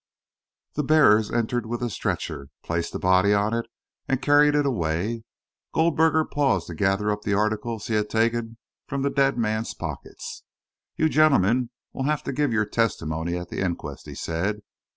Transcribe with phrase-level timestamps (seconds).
[0.73, 3.67] The bearers entered with the stretcher, placed the body on it,
[4.07, 5.21] and carried it away.
[5.75, 10.41] Goldberger paused to gather up the articles he had taken from the dead man's pockets.
[10.97, 14.61] "You gentlemen will have to give your testimony at the inquest," he said.